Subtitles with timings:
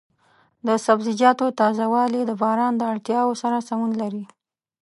[0.67, 4.23] د سبزیجاتو تازه والي د بازار د اړتیاوو سره سمون لري.